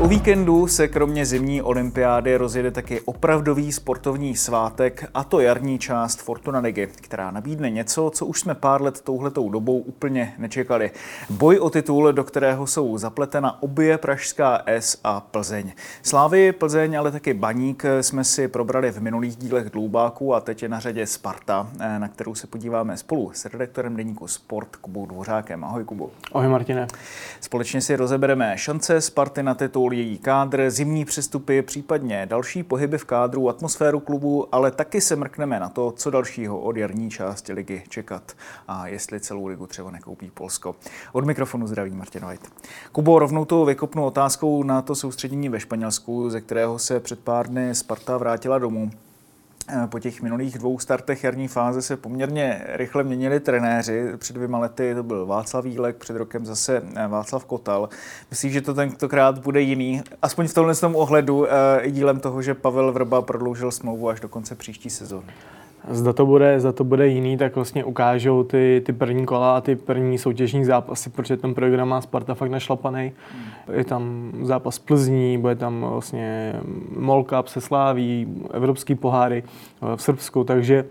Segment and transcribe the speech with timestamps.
[0.00, 6.22] O víkendu se kromě zimní olympiády rozjede taky opravdový sportovní svátek, a to jarní část
[6.22, 10.90] Fortuna Ligy, která nabídne něco, co už jsme pár let touhletou dobou úplně nečekali.
[11.30, 15.72] Boj o titul, do kterého jsou zapletena obě Pražská S a Plzeň.
[16.02, 20.68] Slávy, Plzeň, ale taky Baník jsme si probrali v minulých dílech Dloubáku a teď je
[20.68, 25.64] na řadě Sparta, na kterou se podíváme spolu s redaktorem deníku Sport Kubou Dvořákem.
[25.64, 26.10] Ahoj Kubu.
[26.32, 26.86] Ahoj Martine.
[27.40, 33.04] Společně si rozebereme šance Sparty na titul, její kádr, zimní přestupy, případně další pohyby v
[33.04, 37.82] kádru, atmosféru klubu, ale taky se mrkneme na to, co dalšího od jarní části ligy
[37.88, 38.32] čekat
[38.68, 40.76] a jestli celou ligu třeba nekoupí Polsko.
[41.12, 42.48] Od mikrofonu zdraví Martin White.
[42.92, 47.48] Kubo, rovnou to vykopnu otázkou na to soustředění ve Španělsku, ze kterého se před pár
[47.48, 48.90] dny Sparta vrátila domů.
[49.90, 54.12] Po těch minulých dvou startech jarní fáze se poměrně rychle měnili trenéři.
[54.16, 57.88] Před dvěma lety to byl Václav Vílek, před rokem zase Václav Kotal.
[58.30, 61.46] Myslím, že to tentokrát bude jiný, aspoň v tomhle tom ohledu,
[61.80, 65.32] i dílem toho, že Pavel Vrba prodloužil smlouvu až do konce příští sezóny.
[65.90, 69.60] Zda to bude, zda to bude jiný, tak vlastně ukážou ty, ty první kola a
[69.60, 73.12] ty první soutěžní zápasy, protože ten program má Sparta fakt našlapaný.
[73.72, 76.54] Je tam zápas Plzní, bude tam vlastně
[77.28, 79.42] Cup se Sláví, evropský poháry
[79.96, 80.84] v Srbsku, takže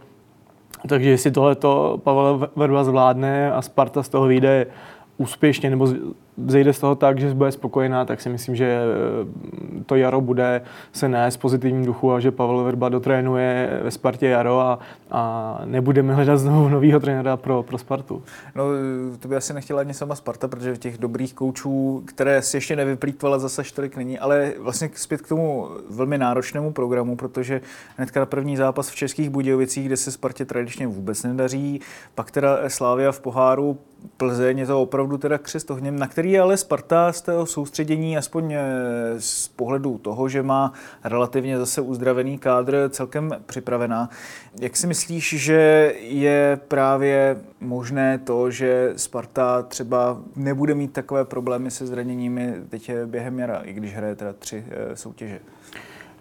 [0.87, 4.67] takže jestli tohleto Pavel Verba zvládne a Sparta z toho vyjde
[5.17, 5.87] úspěšně nebo
[6.47, 8.79] zejde z toho tak, že bude spokojená, tak si myslím, že
[9.85, 10.61] to jaro bude
[10.93, 14.79] se nést pozitivním duchu a že Pavel Verba dotrénuje ve Spartě jaro a,
[15.11, 18.23] a nebudeme hledat znovu nového trenéra pro, pro Spartu.
[18.55, 18.63] No,
[19.19, 23.39] to by asi nechtěla ani sama Sparta, protože těch dobrých koučů, které si ještě nevyplýtvala,
[23.39, 27.61] zase tolik není, ale vlastně zpět k tomu velmi náročnému programu, protože
[27.97, 31.81] hnedka první zápas v Českých Budějovicích, kde se Spartě tradičně vůbec nedaří,
[32.15, 33.77] pak teda Slávia v poháru
[34.17, 38.55] Plzeň je to opravdu teda křest ohněm, na který ale Sparta z toho soustředění, aspoň
[39.17, 40.73] z pohledu toho, že má
[41.03, 44.09] relativně zase uzdravený kádr, celkem připravená.
[44.61, 51.71] Jak si myslíš, že je právě možné to, že Sparta třeba nebude mít takové problémy
[51.71, 55.39] se zraněními teď během jara, i když hraje teda tři soutěže?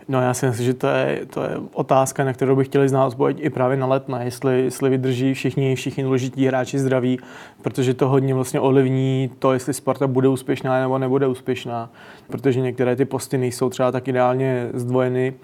[0.09, 3.07] No já si myslím, že to je, to je otázka, na kterou bych chtěli znát
[3.07, 7.19] odpověď i právě na letna, jestli, jestli vydrží všichni, všichni důležití hráči zdraví,
[7.63, 11.91] protože to hodně vlastně ovlivní to, jestli Sparta bude úspěšná nebo nebude úspěšná,
[12.27, 15.35] protože některé ty posty nejsou třeba tak ideálně zdvojeny.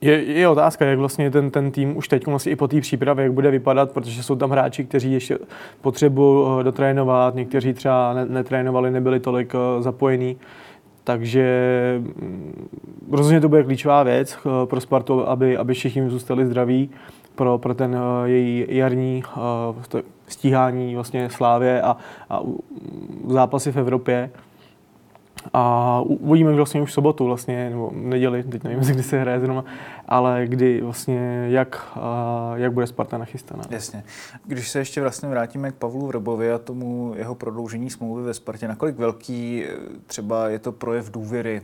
[0.00, 3.22] Je, je otázka, jak vlastně ten, ten tým už teď vlastně i po té přípravě,
[3.22, 5.38] jak bude vypadat, protože jsou tam hráči, kteří ještě
[5.80, 10.36] potřebují dotrénovat, někteří třeba netrénovali, nebyli tolik zapojení.
[11.04, 11.46] Takže
[13.10, 16.90] rozhodně to bude klíčová věc pro Spartu, aby, aby všichni zůstali zdraví
[17.34, 19.22] pro, pro ten její jarní
[20.28, 21.96] stíhání vlastně Slávě a,
[22.30, 22.40] a
[23.26, 24.30] zápasy v Evropě.
[25.52, 29.64] A uvidíme vlastně už v sobotu vlastně, nebo neděli, teď nevím, kdy se hraje zrovna,
[30.10, 31.88] ale kdy vlastně, jak,
[32.54, 33.64] jak bude Sparta nachystaná.
[33.70, 34.04] Jasně.
[34.46, 38.68] Když se ještě vlastně vrátíme k Pavlu Vrbovi a tomu jeho prodloužení smlouvy ve Spartě,
[38.68, 39.64] nakolik velký
[40.06, 41.62] třeba je to projev důvěry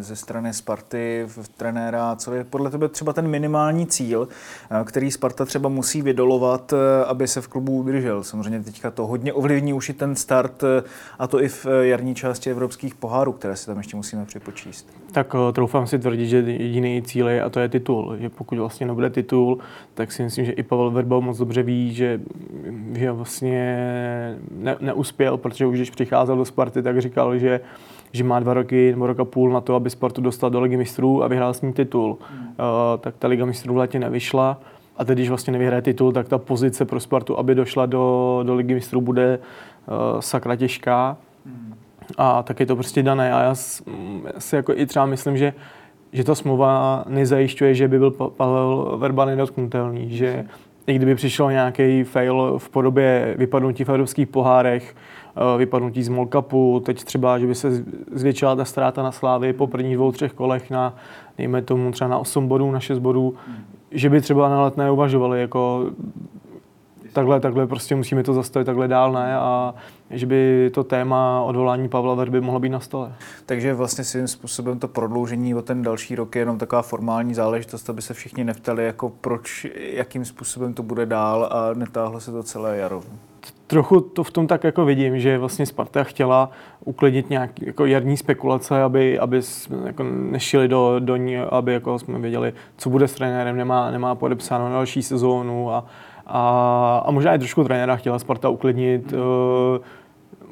[0.00, 4.28] ze strany Sparty v trenéra, co je podle tebe třeba ten minimální cíl,
[4.84, 6.74] který Sparta třeba musí vydolovat,
[7.06, 8.22] aby se v klubu udržel.
[8.22, 10.64] Samozřejmě teďka to hodně ovlivní už i ten start,
[11.18, 14.86] a to i v jarní části evropských pohárů které si tam ještě musíme připočíst.
[15.12, 17.87] Tak troufám si tvrdit, že jediný cíl je, a to je titul.
[18.18, 19.58] Že pokud vlastně nebude titul,
[19.94, 22.20] tak si myslím, že i Pavel Verba moc dobře ví, že,
[22.94, 23.64] že vlastně
[24.50, 27.60] ne, neuspěl, protože už když přicházel do Sparty, tak říkal, že
[28.12, 31.24] že má dva roky nebo roka půl na to, aby Spartu dostal do Ligy mistrů
[31.24, 32.18] a vyhrál s ním titul.
[32.30, 32.46] Hmm.
[32.46, 32.54] Uh,
[33.00, 34.60] tak ta Liga mistrů v létě nevyšla.
[34.96, 38.54] A teď, když vlastně nevyhraje titul, tak ta pozice pro Spartu, aby došla do, do
[38.54, 41.16] Ligy mistrů, bude uh, sakra těžká.
[41.46, 41.74] Hmm
[42.16, 43.32] a tak je to prostě dané.
[43.32, 43.54] A já
[44.38, 45.54] si jako i třeba myslím, že,
[46.12, 50.44] že ta smlouva nezajišťuje, že by byl Pavel Verba nedotknutelný, že
[50.86, 54.94] i kdyby přišel nějaký fail v podobě vypadnutí v evropských pohárech,
[55.58, 59.96] vypadnutí z Molkapu, teď třeba, že by se zvětšila ta ztráta na Slávy po prvních
[59.96, 60.96] dvou, třech kolech na,
[61.38, 63.34] dejme tomu třeba na 8 bodů, na 6 bodů,
[63.90, 65.90] že by třeba na letné uvažovali, jako
[67.18, 69.74] takhle, takhle prostě musíme to zastavit, takhle dál ne a
[70.10, 73.12] že by to téma odvolání Pavla Verby mohlo být na stole.
[73.46, 77.90] Takže vlastně svým způsobem to prodloužení o ten další rok je jenom taková formální záležitost,
[77.90, 82.42] aby se všichni neptali, jako proč, jakým způsobem to bude dál a netáhlo se to
[82.42, 83.02] celé jaro.
[83.66, 86.50] Trochu to v tom tak jako vidím, že vlastně Sparta chtěla
[86.84, 91.98] uklidnit nějaký jako jarní spekulace, aby, aby jsme jako nešili do, do ní, aby jako
[91.98, 95.84] jsme věděli, co bude s trenérem, nemá, nemá podepsáno na další sezónu a,
[96.28, 99.18] a, a možná i trošku trenéra chtěla Sparta uklidnit, uh,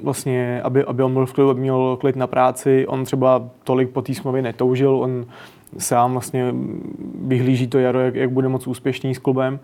[0.03, 2.87] vlastně, aby, aby on byl v klidu, aby měl klid na práci.
[2.87, 5.27] On třeba tolik po té smlouvě netoužil, on
[5.79, 6.55] sám vlastně
[7.27, 9.59] vyhlíží to jaro, jak, jak bude moc úspěšný s klubem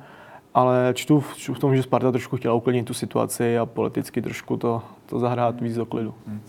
[0.55, 4.57] ale čtu, čtu v tom, že Sparta trošku chtěla uklidnit tu situaci a politicky trošku
[4.57, 6.15] to, to zahrát víc do klidu.
[6.27, 6.41] Hmm.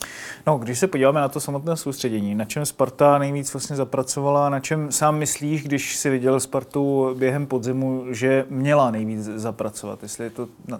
[0.48, 4.60] No, když se podíváme na to samotné soustředění, na čem Sparta nejvíc vlastně zapracovala, na
[4.60, 10.48] čem sám myslíš, když si viděl Spartu během podzimu, že měla nejvíc zapracovat, jestli to
[10.68, 10.80] na,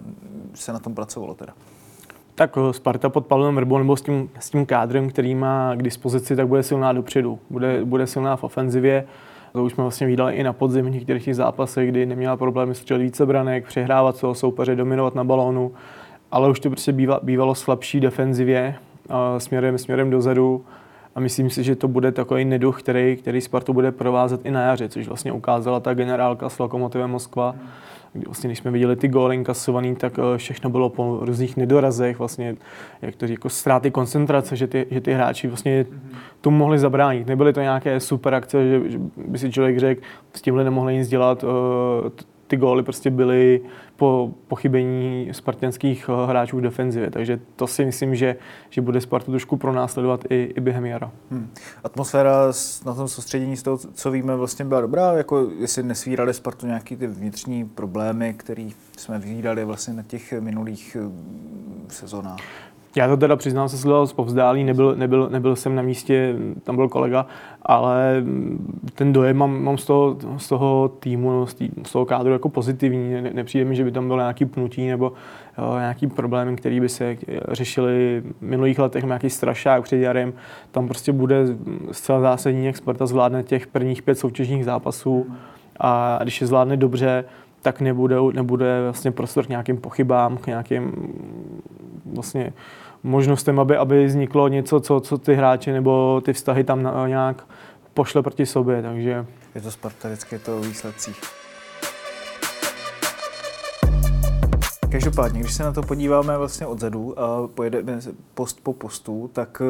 [0.54, 1.52] se na tom pracovalo teda?
[2.34, 5.82] Tak eh, Sparta pod Pavlem Vrbou nebo s tím, s tím kádrem, který má k
[5.82, 7.38] dispozici, tak bude silná dopředu.
[7.50, 9.06] Bude, bude silná v ofenzivě.
[9.54, 12.74] To už jsme vlastně viděli i na podzim v některých těch zápasech, kdy neměla problémy
[12.74, 15.72] střelit více branek, přehrávat svého soupeře, dominovat na balónu,
[16.30, 18.74] ale už to prostě býva, bývalo slabší defenzivě
[19.38, 20.64] směrem, směrem dozadu
[21.14, 24.62] a myslím si, že to bude takový neduch, který, který Spartu bude provázet i na
[24.62, 27.54] jaře, což vlastně ukázala ta generálka s Lokomotivem Moskva.
[28.14, 32.18] Kdy vlastně, když jsme viděli ty góly inkasovaný, tak eh, všechno bylo po různých nedorazech,
[32.18, 32.56] vlastně,
[33.02, 35.86] jak to jako ztráty koncentrace, že ty, že ty hráči vlastně
[36.40, 37.26] tomu mohli zabránit.
[37.26, 40.02] Nebyly to nějaké super akce, že, že by si člověk řekl,
[40.34, 42.10] s tímhle nemohli nic dělat, eh,
[42.46, 43.60] ty góly prostě byly
[43.96, 47.10] po pochybení spartanských eh, hráčů v defenzivě.
[47.10, 48.36] Takže to si myslím, že,
[48.70, 51.10] že bude Spartu trošku pronásledovat i, i během jara.
[51.30, 51.50] Hmm.
[51.84, 52.52] Atmosféra
[52.86, 56.96] na tom soustředění z toho, co víme, vlastně byla dobrá, jako jestli nesvírali Spartu nějaký
[56.96, 61.10] ty vnitřní problémy, které jsme viděli vlastně na těch minulých eh,
[61.88, 62.40] sezónách.
[62.96, 66.76] Já to teda přiznám se sledoval z povzdálí, nebyl, nebyl, nebyl jsem na místě, tam
[66.76, 67.26] byl kolega,
[67.62, 68.24] ale
[68.94, 72.48] ten dojem mám, mám z, toho, z toho týmu, z, tý, z toho kádru jako
[72.48, 73.12] pozitivní.
[73.12, 75.12] Ne, nepřijde mi, že by tam bylo nějaký pnutí nebo
[75.58, 77.16] jo, nějaký problém, který by se
[77.48, 80.32] řešili v minulých letech, nějaký strašák před jarem.
[80.70, 81.44] Tam prostě bude
[81.92, 85.26] zcela zásadní, jak Sparta zvládne těch prvních pět soutěžních zápasů
[85.80, 87.24] a když je zvládne dobře,
[87.62, 90.92] tak nebude, nebude vlastně prostor k nějakým pochybám, k nějakým
[92.14, 92.52] vlastně
[93.02, 97.46] možnostem, aby, aby vzniklo něco, co, co ty hráči nebo ty vztahy tam nějak
[97.94, 99.26] pošle proti sobě, takže...
[99.54, 101.20] Je to Sparta vždycky to o výsledcích.
[104.92, 108.00] Každopádně, když se na to podíváme vlastně odzadu a pojedeme
[108.34, 109.62] post po postu, tak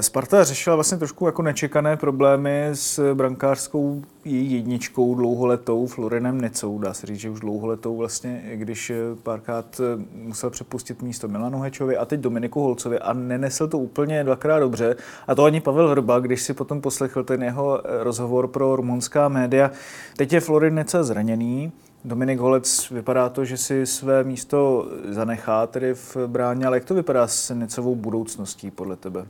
[0.00, 6.78] Sparta řešila vlastně trošku jako nečekané problémy s brankářskou jedničkou dlouholetou Florinem Necou.
[6.78, 11.60] Dá se říct, že už dlouholetou vlastně, když eh, párkrát eh, musel přepustit místo Milanu
[11.60, 14.96] Hečovi a teď Dominiku Holcovi a nenesl to úplně dvakrát dobře.
[15.26, 19.70] A to ani Pavel Vrba, když si potom poslechl ten jeho rozhovor pro rumunská média.
[20.16, 21.72] Teď je Florin Neca zraněný,
[22.04, 26.94] Dominik Holec, vypadá to, že si své místo zanechá tedy v bráně, ale jak to
[26.94, 29.26] vypadá s Necovou budoucností podle tebe?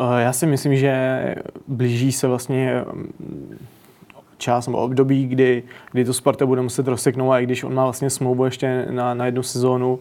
[0.00, 1.34] Eh, já si myslím, že
[1.68, 3.66] blíží se vlastně mm,
[4.38, 5.62] čas nebo období, kdy,
[5.92, 9.14] kdy to Sparta bude muset rozseknout a i když on má vlastně smlouvu ještě na,
[9.14, 9.98] na jednu sezónu,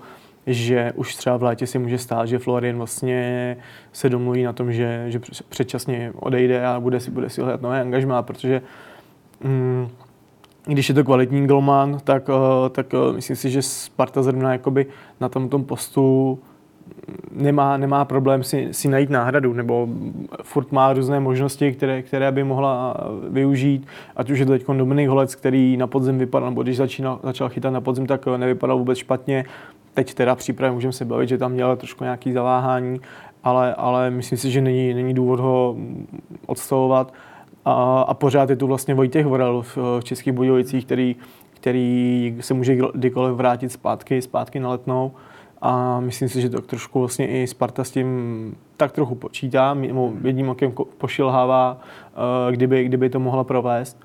[0.47, 3.57] že už třeba v létě si může stát, že Florian vlastně
[3.93, 5.19] se domluví na tom, že, že
[5.49, 8.61] předčasně odejde a bude si, bude si hledat nové angažmá, protože
[9.43, 9.87] mm,
[10.65, 14.85] když je to kvalitní golman, tak, eh, tak eh, myslím si, že Sparta zrovna jakoby
[15.19, 16.39] na tom, tom postu
[17.31, 19.87] nemá, nemá problém si, si najít náhradu, nebo
[20.43, 22.97] furt má různé možnosti, které, které by mohla
[23.29, 27.19] využít, ať už je to teď Dominik Holec, který na podzim vypadal, nebo když začínal,
[27.23, 29.45] začal chytat na podzim, tak nevypadal vůbec špatně.
[29.93, 33.01] Teď teda přípravě můžeme se bavit, že tam měl trošku nějaký zaváhání,
[33.43, 35.75] ale, ale myslím si, že není, není důvod ho
[36.45, 37.13] odstavovat.
[37.65, 41.15] A, a pořád je tu vlastně Vojtěch Vorel v, v Českých Budějovicích, který,
[41.53, 45.11] který se může kdykoliv vrátit zpátky, zpátky na letnou
[45.61, 49.77] a myslím si, že to trošku vlastně i Sparta s tím tak trochu počítá,
[50.23, 51.81] jedním okem pošilhává,
[52.47, 53.97] eh, kdyby, kdyby to mohla provést.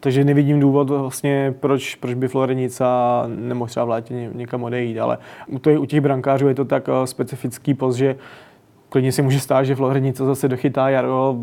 [0.00, 5.18] Takže nevidím důvod vlastně, proč, proč by Florenica nemohl třeba v létě někam odejít, ale
[5.46, 8.16] u, to, u těch brankářů je to tak eh, specifický post, že
[8.88, 11.36] klidně si může stát, že Florenica zase dochytá jaro,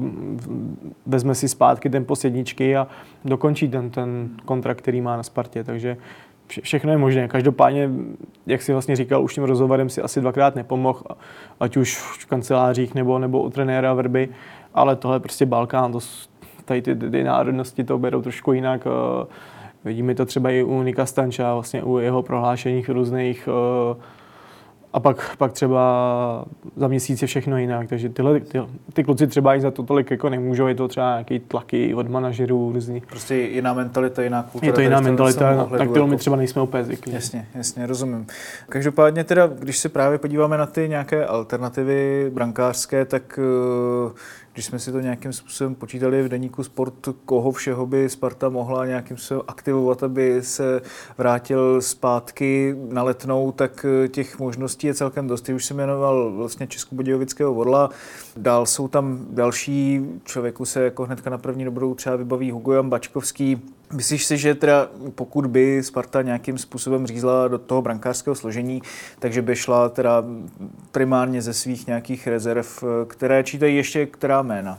[1.05, 2.87] vezme si zpátky ten posledničky a
[3.25, 5.63] dokončí ten, ten kontrakt, který má na Spartě.
[5.63, 5.97] Takže
[6.47, 7.27] vše, všechno je možné.
[7.27, 7.89] Každopádně,
[8.45, 11.03] jak si vlastně říkal, už tím rozhovorem si asi dvakrát nepomohl,
[11.59, 14.29] ať už v kancelářích nebo, nebo u trenéra Vrby,
[14.73, 15.99] ale tohle je prostě Balkán, to,
[16.65, 18.87] tady ty, ty národnosti to berou trošku jinak.
[18.87, 19.25] Eh,
[19.85, 23.49] Vidíme to třeba i u Nika Stanča, vlastně u jeho prohlášeních různých
[23.91, 23.97] uh,
[24.97, 27.89] a pak, pak třeba za měsíc je všechno jinak.
[27.89, 28.61] Takže tyhle, ty,
[28.93, 32.09] ty kluci třeba i za to tolik jako nemůžou, je to třeba nějaký tlaky od
[32.09, 33.01] manažerů různý.
[33.09, 34.67] Prostě jiná mentalita, jiná kultura.
[34.67, 36.19] Je to jiná mentalita, na, na kterou my jako...
[36.19, 37.13] třeba nejsme úplně zvyklí.
[37.13, 38.27] Jasně, jasně, rozumím.
[38.69, 43.39] Každopádně teda, když se právě podíváme na ty nějaké alternativy brankářské, tak
[44.05, 44.11] uh,
[44.57, 46.93] když jsme si to nějakým způsobem počítali v deníku sport,
[47.25, 50.81] koho všeho by Sparta mohla nějakým způsobem aktivovat, aby se
[51.17, 55.41] vrátil zpátky na letnou, tak eh, těch možností je celkem dost.
[55.41, 57.89] Ty už jsem jmenoval vlastně Českobudějovického vodla,
[58.37, 62.89] dál jsou tam další, člověku se jako hnedka na první dobrou třeba vybaví Hugo Jan
[62.89, 63.61] Bačkovský,
[63.93, 68.81] Myslíš si, že teda pokud by Sparta nějakým způsobem řízla do toho brankářského složení,
[69.19, 70.23] takže by šla teda
[70.91, 74.77] primárně ze svých nějakých rezerv, které čítají ještě která jména?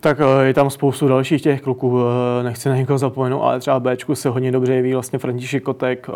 [0.00, 3.80] Tak eh, je tam spoustu dalších těch kluků, eh, nechci na někoho zapomenout, ale třeba
[3.80, 6.08] Bčku se hodně dobře jeví vlastně František Kotek,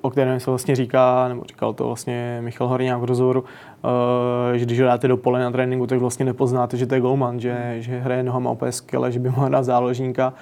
[0.00, 3.44] o kterém se vlastně říká, nebo říkal to vlastně Michal Horňák v rozhovoru,
[4.54, 7.40] že když ho dáte do pole na tréninku, tak vlastně nepoznáte, že to je golman,
[7.40, 10.32] že, že hraje nohama úplně skvěle, že by mohl dát záložníka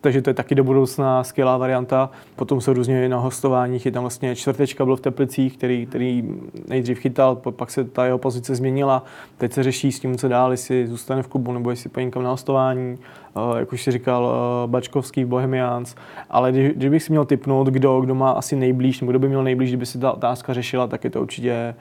[0.00, 2.10] takže to je taky do budoucna skvělá varianta.
[2.36, 6.24] Potom jsou různě na hostováních, je tam vlastně čtvrtečka byl v Teplicích, který, který
[6.68, 9.04] nejdřív chytal, pak se ta jeho pozice změnila.
[9.38, 12.30] Teď se řeší s tím, co dál, jestli zůstane v klubu nebo jestli pojde na
[12.30, 12.98] hostování.
[13.36, 15.94] Uh, jak už si říkal, uh, Bačkovský, Bohemians.
[16.30, 19.28] Ale když, když bych si měl typnout, kdo, kdo má asi nejblíž, nebo kdo by
[19.28, 21.74] měl nejblíž, kdyby se ta otázka řešila, tak je to určitě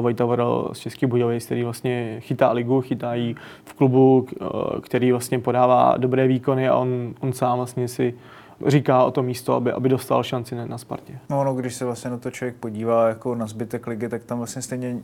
[0.00, 4.26] Vojta Vorel z Český Budějovic, který vlastně chytá ligu, chytá ji v klubu,
[4.82, 8.14] který vlastně podává dobré výkony a on, on sám vlastně si
[8.66, 11.18] říká o to místo, aby, aby dostal šanci na, Spartě.
[11.30, 14.38] No, no, když se vlastně na to člověk podívá jako na zbytek ligy, tak tam
[14.38, 14.98] vlastně stejně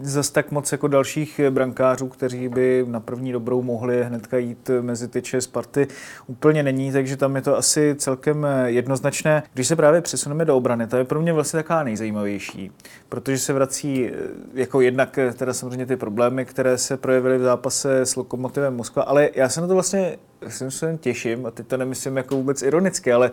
[0.00, 5.08] zas tak moc jako dalších brankářů, kteří by na první dobrou mohli hnedka jít mezi
[5.08, 5.86] tyče Sparty,
[6.26, 9.42] úplně není, takže tam je to asi celkem jednoznačné.
[9.54, 12.70] Když se právě přesuneme do obrany, to je pro mě vlastně taková nejzajímavější,
[13.08, 14.10] protože se vrací
[14.54, 19.30] jako jednak teda samozřejmě ty problémy, které se projevily v zápase s Lokomotivem Moskva, ale
[19.34, 20.16] já se na to vlastně
[20.48, 23.30] se těším, a teď to nemyslím jako vůbec ironicky, ale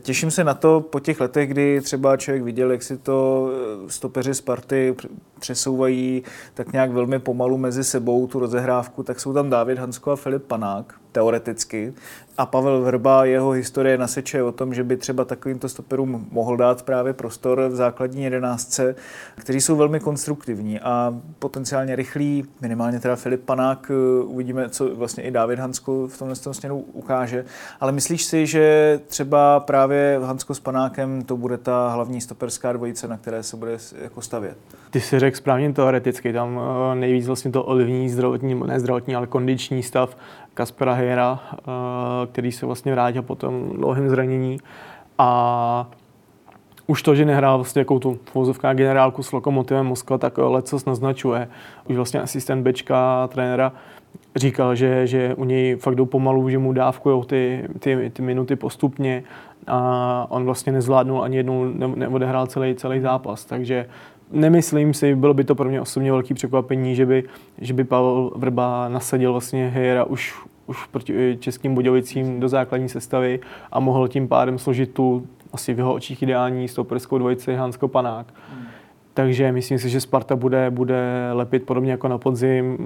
[0.00, 3.90] těším se na to po těch letech, kdy třeba člověk viděl, jak si to eh,
[3.90, 4.94] stopeři Sparty
[5.40, 6.22] přesouvají
[6.54, 10.42] tak nějak velmi pomalu mezi sebou tu rozehrávku, tak jsou tam David Hansko a Filip
[10.42, 11.92] Panák, teoreticky.
[12.38, 16.82] A Pavel Vrba, jeho historie naseče o tom, že by třeba takovýmto stoperům mohl dát
[16.82, 18.94] právě prostor v základní jedenáctce,
[19.36, 25.22] kteří jsou velmi konstruktivní a potenciálně rychlí, minimálně teda Filip Panák, eh, uvidíme, co vlastně
[25.22, 27.44] i David Hansko v tomhle směru ukáže.
[27.80, 33.08] Ale myslíš si, že třeba právě Hansko s Panákem to bude ta hlavní stoperská dvojice,
[33.08, 34.56] na které se bude jako stavět?
[34.90, 39.26] Ty si řekl správně teoreticky, tam eh, nejvíc vlastně to olivní zdravotní, ne zdravotní, ale
[39.26, 40.16] kondiční stav
[40.54, 41.62] Kaspera Hejera, eh,
[42.32, 44.58] který se vlastně vrátil po tom dlouhém zranění.
[45.18, 45.90] A
[46.86, 51.48] už to, že nehrál vlastně jakou tu fouzovká generálku s Lokomotivem Moskva, tak lecos naznačuje.
[51.88, 53.72] Už vlastně asistent Bečka, trenéra,
[54.36, 58.56] říkal, že, že u něj fakt jdou pomalu, že mu dávkují ty, ty, ty minuty
[58.56, 59.24] postupně
[59.66, 63.86] a on vlastně nezvládnul ani jednou, neodehrál celý, celý zápas, takže
[64.32, 67.24] nemyslím si, bylo by to pro mě osobně velký překvapení, že by,
[67.58, 70.34] že by Pavel Vrba nasadil vlastně Hejera už,
[70.66, 73.40] už proti českým Budějovicím do základní sestavy
[73.72, 78.26] a mohl tím pádem složit tu asi v jeho očích ideální stoperskou dvojici Hansko Panák.
[78.52, 78.64] Hmm.
[79.14, 82.78] Takže myslím si, že Sparta bude, bude lepit podobně jako na podzim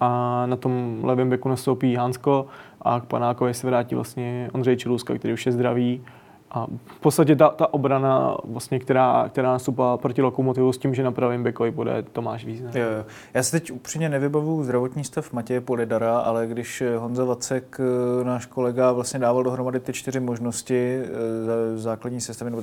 [0.00, 2.46] a na tom levém beku nastoupí Hansko
[2.82, 6.02] a k Panákovi se vrátí vlastně Ondřej Čiluska, který už je zdravý
[6.50, 11.02] a v podstatě ta, ta obrana, vlastně, která, která nastupá proti Lokomotivu s tím, že
[11.02, 13.04] na pravém bekovi bude Tomáš jo.
[13.34, 18.46] Já si teď upřímně nevybavuju zdravotní stav Matěje Polidara, ale když Honza Vacek, eh, náš
[18.46, 22.62] kolega, vlastně dával dohromady ty čtyři možnosti eh, základní sestavy, nebo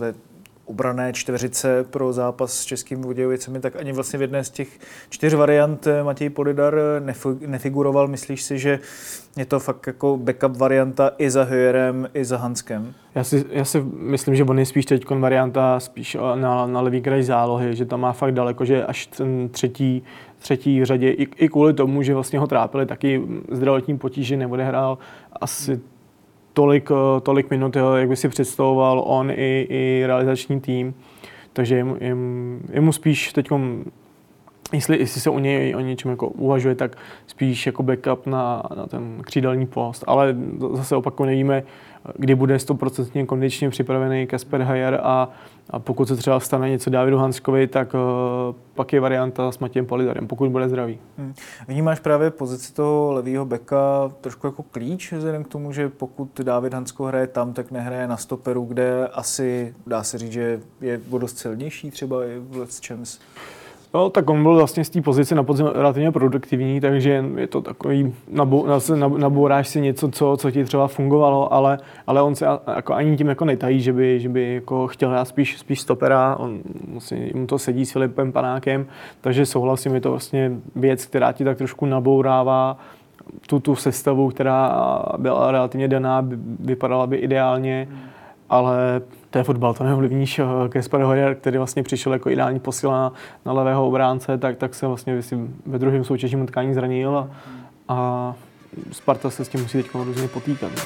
[0.65, 4.67] obrané čtveřice pro zápas s českými Budějovicemi, tak ani vlastně v jedné z těch
[5.09, 6.75] čtyř variant eh, Matěj Polidar
[7.47, 8.07] nefiguroval.
[8.07, 8.79] Myslíš si, že
[9.37, 12.93] je to fakt jako backup varianta i za Höjerem, i za Hanskem?
[13.15, 17.01] Já si, já si myslím, že on je spíš teď varianta spíš na, na levý
[17.01, 20.03] kraj zálohy, že tam má fakt daleko, že až ten třetí,
[20.39, 24.97] třetí řadě, i, i kvůli tomu, že vlastně ho trápili taky zdravotní potíže, neodehrál
[25.41, 25.81] asi
[26.55, 30.93] tolik, eh, tolik minut, jak by si představoval on i, i realizační tým.
[31.53, 33.47] Takže jemu, jemu, jemu spíš teď,
[34.73, 36.97] jestli, jestli se o, něj, o něčem jako uvažuje, tak
[37.27, 40.03] spíš jako backup na, na ten křídelní post.
[40.07, 40.35] Ale
[40.73, 41.63] zase opakuju, nevíme,
[42.17, 45.29] kdy bude 100% kondičně připravený Kasper Hajer a,
[45.69, 47.99] a pokud se třeba stane něco Davidu Hanskovi, tak uh,
[48.75, 50.99] pak je varianta s Matějem Polidarem, pokud bude zdravý.
[51.17, 51.33] Hmm.
[51.67, 56.73] Vnímáš právě pozici toho levého beka trošku jako klíč, vzhledem k tomu, že pokud David
[56.73, 61.37] Hansko hraje tam, tak nehraje na stoperu, kde asi dá se říct, že je dost
[61.37, 63.19] silnější třeba i v Let's Champs.
[63.95, 67.61] No, tak on byl vlastně z té pozice na podzim relativně produktivní, takže je to
[67.61, 68.67] takový, nabou,
[69.17, 73.27] nabouráš si něco, co, co ti třeba fungovalo, ale, ale on se jako ani tím
[73.27, 76.59] jako netají, že by, že by jako chtěl hrát spíš, spíš stopera, on
[76.91, 78.85] vlastně, mu to sedí s Filipem Panákem,
[79.21, 82.77] takže souhlasím, je to vlastně věc, která ti tak trošku nabourává
[83.47, 84.75] tu, tu sestavu, která
[85.17, 86.27] byla relativně daná,
[86.59, 87.87] vypadala by ideálně,
[88.49, 89.01] ale
[89.35, 90.41] to je fotbal, to neovlivníš.
[90.69, 93.13] Kasper Hoyer, který vlastně přišel jako ideální posila
[93.45, 97.29] na levého obránce, tak, tak se vlastně myslím, ve druhém soutěžním utkání zranil a,
[97.87, 98.35] a
[98.91, 100.71] Sparta se s tím musí teď různě potýkat.
[100.71, 100.81] Ne?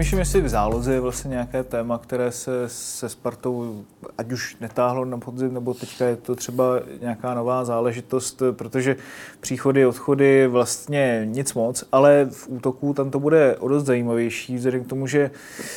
[0.00, 3.84] Přemýšlím, jestli v záloze je vlastně nějaké téma, které se se Spartou
[4.18, 6.64] ať už netáhlo na podzim, nebo teďka je to třeba
[7.00, 8.96] nějaká nová záležitost, protože
[9.40, 14.84] příchody, odchody vlastně nic moc, ale v útoku tam to bude o dost zajímavější, vzhledem
[14.84, 15.30] k tomu, že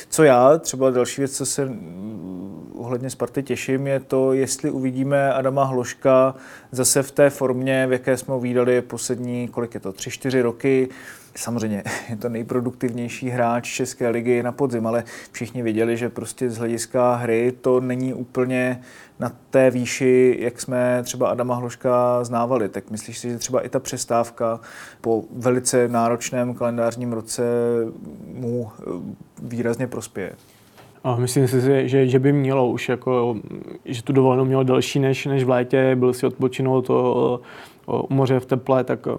[0.08, 1.72] co já, třeba další věc, co se
[2.74, 6.34] ohledně Sparty těším, je to, jestli uvidíme Adama Hloška
[6.72, 10.42] zase v té formě, v jaké jsme ho viděli poslední, kolik je to, tři, čtyři
[10.42, 10.88] roky,
[11.36, 16.58] Samozřejmě je to nejproduktivnější hráč České ligy na podzim, ale všichni viděli, že prostě z
[16.58, 18.80] hlediska hry to není úplně
[19.20, 22.68] na té výši, jak jsme třeba Adama Hloška znávali.
[22.68, 24.60] Tak myslíš si, že třeba i ta přestávka
[25.00, 27.42] po velice náročném kalendářním roce
[28.34, 28.82] mu eh,
[29.42, 30.32] výrazně prospěje?
[31.04, 33.36] A myslím si, že, že by mělo už jako,
[33.84, 37.40] že tu dovolenou mělo delší než, než v létě, byl si odpočinout to
[37.86, 39.16] u moře v teple, tak eh,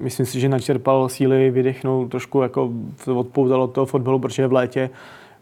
[0.00, 2.70] myslím si, že načerpal síly, vydechnul trošku, jako
[3.14, 4.90] odpoutal od toho fotbalu, protože v létě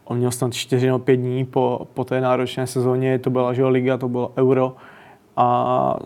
[0.03, 3.65] on měl snad 4 nebo 5 dní po, po té náročné sezóně, to byla že
[3.65, 4.75] liga, to bylo euro
[5.37, 5.97] a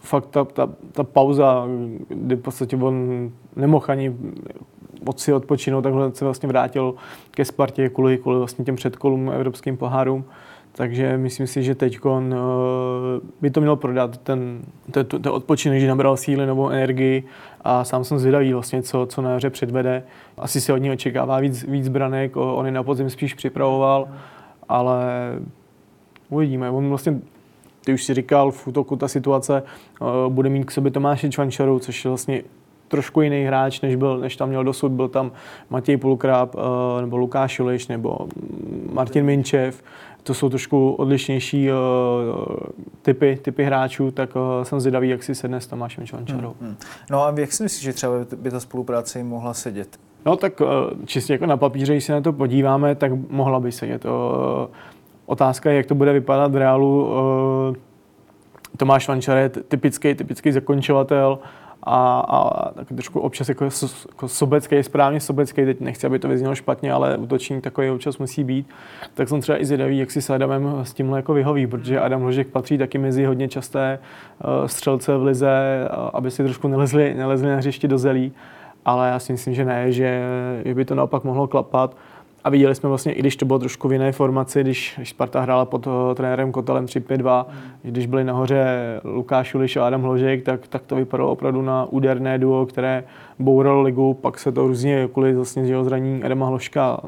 [0.00, 1.66] fakt ta, ta, ta pauza,
[2.08, 4.16] kdy v podstatě on nemohl ani
[5.06, 6.94] od si odpočinout, takhle se vlastně vrátil
[7.30, 10.24] ke Spartě kvůli, kvůli vlastně těm předkolům evropským pohárům.
[10.76, 12.12] Takže myslím si, že teď uh,
[13.40, 17.24] by to mělo prodat ten, ten, ten odpočinek, že nabral síly nebo energii
[17.60, 20.02] a sám jsem zvědavý vlastně, co, co na jaře předvede.
[20.38, 24.08] Asi se od něj očekává víc, víc branek, on je na podzim spíš připravoval,
[24.68, 25.04] ale
[26.28, 26.70] uvidíme.
[26.70, 27.20] On vlastně
[27.84, 29.62] ty už si říkal, v útoku ta situace
[30.00, 32.42] uh, bude mít k sobě Tomáše Čvančaru, což je vlastně
[32.88, 34.92] trošku jiný hráč, než, byl, než tam měl dosud.
[34.92, 35.32] Byl tam
[35.70, 36.60] Matěj Pulkráp, uh,
[37.00, 38.18] nebo Lukáš Juliš, nebo
[38.92, 39.82] Martin Minčev
[40.24, 41.76] to jsou trošku odlišnější uh,
[43.02, 46.54] typy, typy hráčů, tak uh, jsem zvědavý, jak si sedne s Tomášem Čvančarou.
[46.60, 46.76] Hmm, hmm.
[47.10, 50.00] No a jak si myslíš, že třeba by ta spolupráce jim mohla sedět?
[50.26, 50.68] No tak uh,
[51.06, 54.04] čistě jako na papíře, když se na to podíváme, tak mohla by sedět.
[54.04, 54.10] Uh,
[55.26, 57.06] otázka je, jak to bude vypadat v reálu.
[57.06, 57.76] Uh,
[58.76, 61.38] Tomáš Vančar je typický, typický zakončovatel,
[61.86, 66.54] a, a tak trošku občas jako, jako sobecký, správně sobecký, teď nechci, aby to vyznělo
[66.54, 68.68] špatně, ale útočník takový občas musí být,
[69.14, 72.20] tak jsem třeba i zvědavý, jak si s Adamem s tímhle jako vyhoví, protože Adam
[72.20, 73.98] Hložek patří taky mezi hodně časté
[74.44, 78.32] uh, střelce v lize, uh, aby si trošku nelezli, nelezli na hřišti do zelí,
[78.84, 80.22] ale já si myslím, že ne, že
[80.74, 81.96] by to naopak mohlo klapat.
[82.44, 85.40] A viděli jsme vlastně, i když to bylo trošku v jiné formaci, když, když Sparta
[85.40, 87.90] hrála pod uh, trenérem Kotelem 3-5-2, mm.
[87.90, 88.66] když byli nahoře
[89.04, 93.04] Lukáš Uliš a Adam Hložek, tak, tak to vypadalo opravdu na úderné duo, které
[93.38, 97.00] bouralo ligu, pak se to různě kvůli vlastně jeho zranění Adama Hložka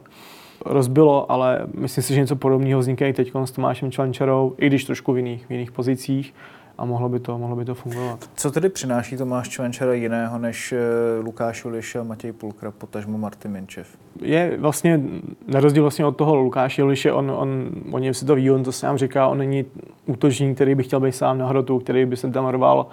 [0.64, 4.84] rozbilo, ale myslím si, že něco podobného vzniká i teď s Tomášem Čvančarou, i když
[4.84, 6.34] trošku v jiných, v jiných pozicích
[6.78, 8.30] a mohlo by to, mohlo by to fungovat.
[8.36, 10.78] Co tedy přináší Tomáš Čvenčera jiného než eh,
[11.20, 13.98] Lukáš Uliš a Matěj Pulkra, potažmo Martin Minčev?
[14.20, 15.00] Je vlastně,
[15.46, 18.72] na rozdíl vlastně od toho Lukáše Uliše, on, on, on si to ví, on to
[18.72, 19.64] sám říká, on není
[20.06, 22.86] útočník, který by chtěl být sám na hrotu, který by se tam rval,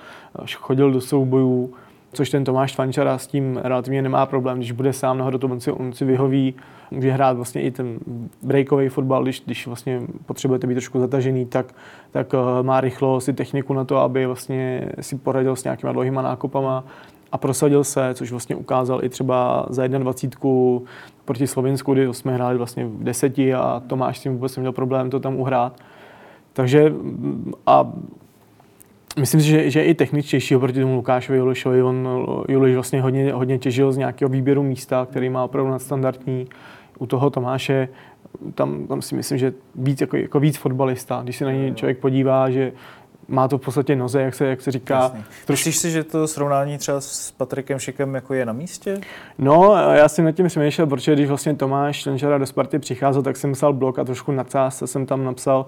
[0.56, 1.74] chodil do soubojů,
[2.14, 5.60] což ten Tomáš Tvančara s tím relativně nemá problém, když bude sám nahoru, to on
[5.60, 6.56] si, on si vyhoví,
[6.92, 8.00] může hrát vlastně i ten
[8.42, 11.76] breakový fotbal, když, když vlastně potřebujete být trošku zatažený, tak,
[12.12, 16.22] tak uh, má rychlost i techniku na to, aby vlastně si poradil s nějakýma dlouhýma
[16.22, 16.84] nákupama
[17.32, 20.90] a prosadil se, což vlastně ukázal i třeba za 21
[21.26, 25.10] proti Slovensku, kdy jsme hráli vlastně v deseti a Tomáš s tím vůbec neměl problém
[25.10, 25.80] to tam uhrát.
[26.54, 26.94] Takže
[27.66, 27.94] a
[29.20, 31.84] Myslím si, že, že i techničtější oproti tomu Lukášovi Julišovi.
[31.84, 32.10] On,
[32.50, 36.48] Juliš vlastně hodně, hodně těžil z nějakého výběru místa, který má opravdu nadstandardní.
[37.00, 37.90] U toho Tomáše,
[38.56, 41.22] tam, tam si myslím, že víc, jako, jako víc fotbalista.
[41.24, 42.72] Když se na něj člověk podívá, že
[43.28, 44.96] má to v podstatě noze, jak se, jak se říká.
[44.96, 45.24] Jasný.
[45.50, 49.02] Myslíš si, že to srovnání třeba s Patrikem Šikem jako je na místě?
[49.38, 53.38] No, já jsem nad tím přemýšlel, protože když vlastně Tomáš Lenčara do Sparty přicházel, tak
[53.38, 55.66] jsem psal blog a trošku nadsázce jsem tam napsal,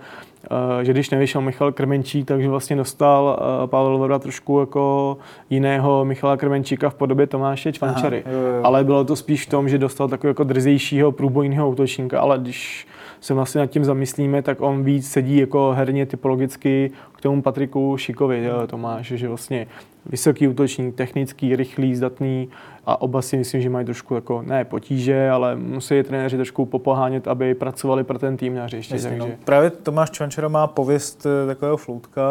[0.52, 5.18] eh, že když nevyšel Michal Krmenčík, takže vlastně dostal eh, Pavel Voda trošku jako
[5.50, 8.24] jiného Michala Krmenčíka v podobě Tomáše Čvančary.
[8.26, 8.62] Aha, jo, jo.
[8.64, 12.88] Ale bylo to spíš v tom, že dostal takového jako drzejšího průbojného útočníka, ale když
[13.26, 17.98] se vlastně nad tím zamyslíme, tak on víc sedí jako herně typologicky k tomu Patriku
[17.98, 19.68] Šikovi, Tomáš, že vlastně
[20.06, 22.50] vysoký útočník, technický, rychlý, zdatný
[22.86, 26.66] a oba si myslím, že mají trošku jako, ne potíže, ale musí je trenéři trošku
[26.66, 28.94] popohánět, aby pracovali pro ten tým na hřišti.
[28.94, 29.30] Jasně, takže...
[29.30, 29.36] no.
[29.46, 32.22] Právě Tomáš Čvančera má pověst eh, takového floutka,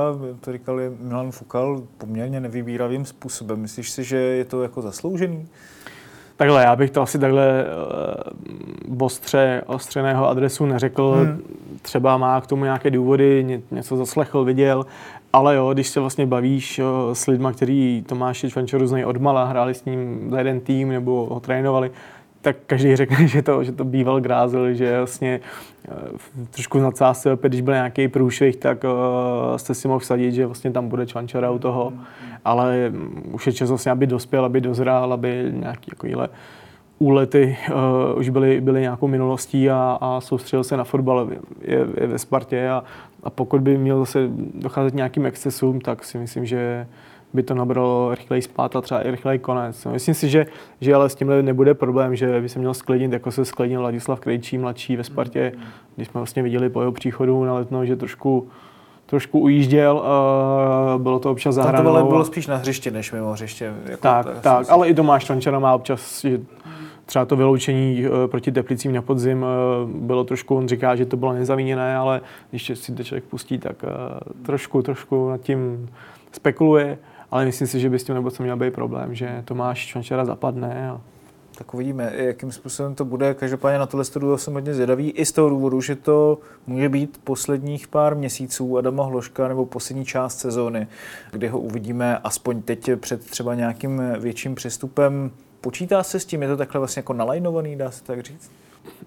[0.40, 3.60] to říkal i Milan Fukal, poměrně nevybíravým způsobem.
[3.60, 5.46] Myslíš si, že je to jako zasloužený?
[6.36, 7.64] Takhle, já bych to asi takhle
[8.88, 11.12] uh, ostře, ostřeného adresu neřekl.
[11.12, 11.42] Hmm.
[11.82, 14.86] Třeba má k tomu nějaké důvody, ně, něco zaslechl, viděl,
[15.32, 19.74] ale jo, když se vlastně bavíš o, s lidmi, kteří Tomáše Čvančoru znají odmala, hráli
[19.74, 21.90] s ním za jeden tým nebo ho trénovali,
[22.44, 25.40] tak každý řekne, že to, že to býval grázl, že vlastně
[25.88, 28.90] uh, trošku na nadsázce, opět, když byl nějaký průšvih, tak uh,
[29.56, 31.92] jste si mohl vsadit, že vlastně tam bude Čvančara u toho,
[32.44, 36.28] ale um, už je čas vlastně, aby dospěl, aby dozrál, aby nějaký takovýhle
[36.98, 41.30] úlety uh, už byly, byly nějakou minulostí a, a soustředil se na fotbal,
[41.60, 42.68] je, je ve Spartě.
[42.68, 42.84] A,
[43.22, 46.86] a pokud by měl zase docházet nějakým excesům, tak si myslím, že
[47.34, 49.84] by to nabralo rychleji spát a třeba i rychleji konec.
[49.84, 50.46] No, myslím si, že,
[50.80, 54.20] že ale s tímhle nebude problém, že by se měl sklidnit, jako se sklidnil Ladislav
[54.20, 55.52] Krejčí, mladší ve Spartě,
[55.96, 58.48] když jsme vlastně viděli po jeho příchodu na letno, že trošku
[59.06, 60.02] trošku ujížděl,
[60.96, 61.90] uh, bylo to občas Tam to zahranou.
[61.90, 63.74] ale a- bylo spíš na hřiště, než mimo hřiště.
[63.84, 66.40] Jako tak, to, tak, ale i Tomáš Čvančara má občas, že
[67.06, 69.46] třeba to vyloučení eh, proti Teplicím na podzim eh,
[69.86, 72.20] bylo trošku, on říká, že to bylo nezavíněné, ale
[72.50, 73.88] když si to člověk pustí, tak eh,
[74.42, 75.90] trošku, trošku nad tím
[76.32, 76.98] spekuluje,
[77.34, 80.90] ale myslím si, že by s tím nebo měl být problém, že Tomáš Čvančara zapadne
[80.90, 81.00] a
[81.58, 83.34] Tak uvidíme, jakým způsobem to bude.
[83.34, 87.20] Každopádně na tohle studio jsem hodně zvědavý i z toho důvodu, že to může být
[87.24, 90.86] posledních pár měsíců Adama Hloška nebo poslední část sezóny,
[91.32, 95.30] kdy ho uvidíme aspoň teď před třeba nějakým větším přestupem.
[95.60, 98.50] Počítá se s tím, je to takhle vlastně jako nalajnovaný, dá se tak říct?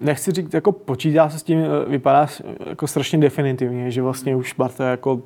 [0.00, 2.28] nechci říct, jako počítá se s tím, vypadá
[2.66, 5.22] jako strašně definitivně, že vlastně už Sparta jako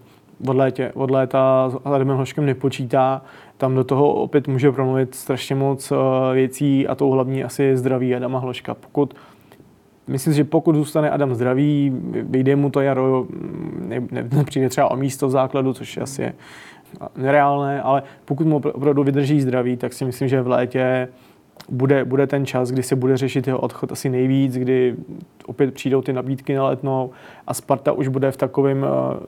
[0.47, 3.23] od, létě, od léta s Adamem Hloškem nepočítá.
[3.57, 7.77] Tam do toho opět může promluvit strašně moc eh, věcí a tou hlavní asi je
[7.77, 8.75] zdraví Adama Hloška.
[8.75, 9.14] Pokud
[10.07, 14.97] Myslím že pokud zůstane Adam zdravý, vyjde mu to jaro, mm, ne, ne, třeba o
[14.97, 16.33] místo v základu, což asi je
[17.16, 21.09] nereálné, ale pokud mu opravdu vydrží zdraví, tak si myslím, že v létě
[21.68, 24.96] bude, bude ten čas, kdy se bude řešit jeho odchod asi nejvíc, kdy
[25.46, 27.11] opět přijdou ty nabídky na letnou
[27.46, 29.18] a Sparta už bude v takovém, eh,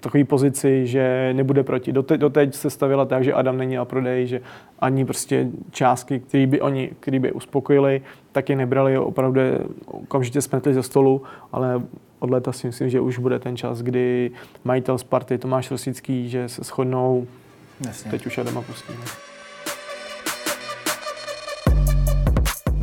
[0.00, 1.92] takové pozici, že nebude proti.
[1.92, 4.40] Doteď, doteď se stavila tak, že Adam není na prodej, že
[4.78, 8.02] ani prostě částky, které by oni který by uspokojili,
[8.32, 9.40] tak je nebrali, opravdu
[9.86, 11.82] okamžitě smetli ze stolu, ale
[12.18, 14.30] od léta si myslím, že už bude ten čas, kdy
[14.64, 17.26] majitel Sparty Tomáš Rosický, že se shodnou,
[17.86, 18.10] Jasně.
[18.10, 19.31] teď už Adama pustíme.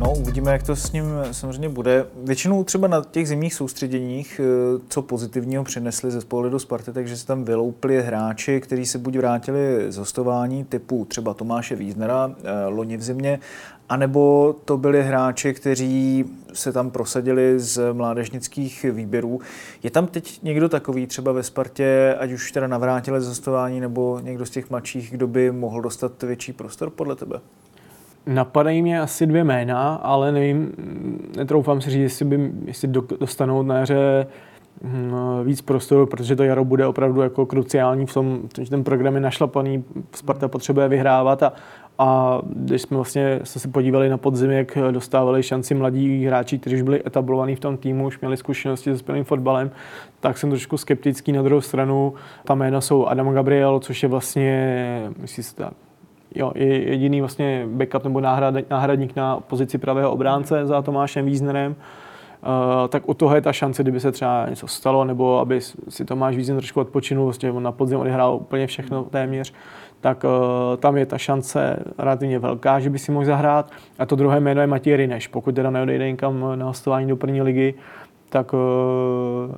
[0.00, 2.06] No, uvidíme, jak to s ním samozřejmě bude.
[2.24, 7.26] Většinou třeba na těch zimních soustředěních, eh, co pozitivního přinesli ze pohledu Sparty, takže se
[7.26, 12.96] tam vyloupli hráči, kteří se buď vrátili z hostování typu třeba Tomáše Víznera eh, loni
[12.96, 13.38] v zimě,
[13.88, 19.40] anebo to byli hráči, kteří se tam prosadili z mládežnických výběrů.
[19.82, 24.20] Je tam teď někdo takový třeba ve Spartě, ať už teda navrátili z hostování, nebo
[24.22, 27.40] někdo z těch mladších, kdo by mohl dostat větší prostor podle tebe?
[28.26, 30.72] Napadají mě asi dvě jména, ale nevím,
[31.36, 34.26] netroufám si říct, jestli, by, jestli do- dostanou na jaře
[34.82, 39.14] hm, víc prostoru, protože to jaro bude opravdu jako kruciální v tom, že ten program
[39.14, 41.52] je našlapaný, Sparta potřebuje vyhrávat a,
[41.98, 46.82] a když jsme vlastně se podívali na podzim, jak dostávali šanci mladí hráči, kteří už
[46.82, 49.70] byli etablovaní v tom týmu, už měli zkušenosti se spělým fotbalem,
[50.20, 51.32] tak jsem trošku skeptický.
[51.32, 55.54] Na druhou stranu, ta jména jsou Adam Gabriel, což je vlastně, myslím si
[56.34, 61.76] jo, je jediný vlastně backup nebo náhrad, náhradník na pozici pravého obránce za Tomášem Víznerem.
[62.42, 66.04] Uh, tak u toho je ta šance, kdyby se třeba něco stalo, nebo aby si
[66.04, 69.52] Tomáš Vízner trošku odpočinul, vlastně on na podzim odehrál úplně všechno téměř,
[70.00, 70.30] tak uh,
[70.76, 73.70] tam je ta šance relativně velká, že by si mohl zahrát.
[73.98, 75.26] A to druhé jméno je Matěj Rineš.
[75.26, 77.74] Pokud teda neodejde někam na hostování do první ligy,
[78.28, 78.60] tak uh,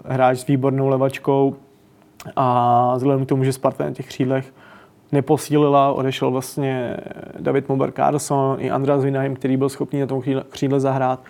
[0.05, 1.55] hráč s výbornou levačkou
[2.37, 4.53] a vzhledem k tomu, že Sparta na těch křídlech
[5.13, 6.97] neposílila, odešel vlastně
[7.41, 11.21] David Mober Carlson i Andreas Vinahem, který byl schopný na tom křídle, zahrát,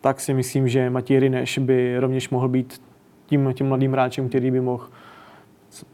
[0.00, 2.82] tak si myslím, že Matěj Rineš by rovněž mohl být
[3.26, 4.88] tím, tím mladým hráčem, který by mohl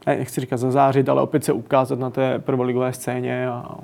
[0.06, 3.76] ne, nechci říkat zazářit, ale opět se ukázat na té prvoligové scéně a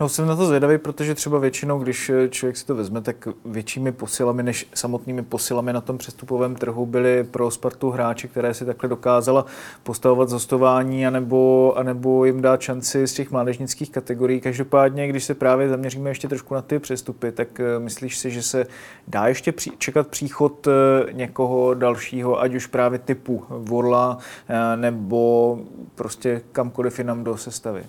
[0.00, 3.28] No jsem na to zvědavý, protože třeba většinou, když eh, člověk si to vezme, tak
[3.44, 8.64] většími posilami než samotnými posilami na tom přestupovém trhu byli pro Spartu hráči, které si
[8.64, 9.46] takhle dokázala
[9.82, 14.40] postavovat zostování anebo, anebo jim dát šanci z těch mládežnických kategorií.
[14.40, 18.42] Každopádně, když se právě zaměříme ještě trošku na ty přestupy, tak eh, myslíš si, že
[18.42, 18.66] se
[19.08, 24.18] dá ještě při, čekat příchod eh, někoho dalšího, ať už právě typu Vorla
[24.76, 25.58] nebo
[25.94, 27.84] prostě kamkoliv jinam do sestavy?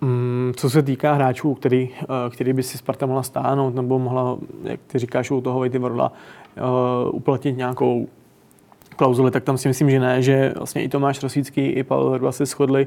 [0.00, 4.38] Mm, co se týká hráčů, který, eh, který by si Sparta mohla stáhnout, nebo mohla,
[4.64, 6.12] jak ty říkáš, u toho Vejty Vorla,
[6.56, 8.08] uh, uplatnit nějakou
[8.96, 12.32] klauzuli, tak tam si myslím, že ne, že vlastně i Tomáš Rosícký, i Pavel Hrba
[12.32, 12.86] se shodli,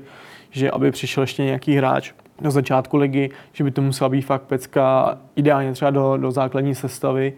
[0.51, 4.41] že aby přišel ještě nějaký hráč na začátku ligy, že by to musela být fakt
[4.41, 7.33] pecka, ideálně třeba do, do základní sestavy.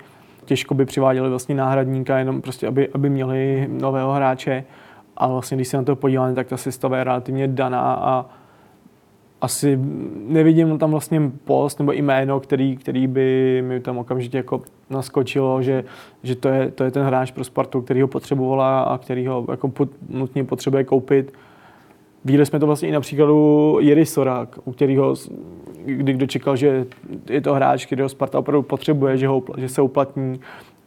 [0.46, 4.64] Těžko by přiváděli vlastně náhradníka, jenom prostě, aby, aby měli nového hráče.
[5.18, 8.26] A vlastně, když se na to podíváme, tak ta sestava je relativně daná a
[9.42, 9.80] asi
[10.28, 15.84] nevidím tam vlastně post nebo jméno, který, který by mi tam okamžitě jako naskočilo, že,
[16.24, 19.46] že to, je, to je ten hráč pro Spartu, který ho potřebovala a který ho
[19.52, 21.34] jako pot, nutně potřebuje koupit.
[22.26, 25.16] Viděli jsme to vlastně i na příkladu Jiry Sorák, u kterého,
[25.86, 26.86] kdy kdo čekal, že
[27.30, 30.40] je to hráč, kterého Sparta opravdu potřebuje, že, ho, že se uplatní,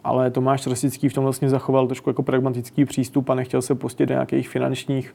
[0.05, 4.07] ale Tomáš Rosický v tom vlastně zachoval trošku jako pragmatický přístup a nechtěl se pustit
[4.07, 5.15] do nějakých finančních